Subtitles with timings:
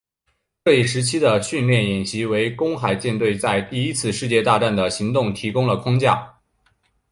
[0.65, 6.39] 这一时期的训练演习为公海舰队在第一次世界大战的行动提供了框架。